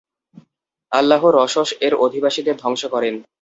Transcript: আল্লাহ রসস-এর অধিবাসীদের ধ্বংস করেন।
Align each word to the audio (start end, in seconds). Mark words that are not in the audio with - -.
আল্লাহ 0.91 1.21
রসস-এর 1.35 1.93
অধিবাসীদের 1.95 2.55
ধ্বংস 2.57 2.81
করেন। 2.85 3.15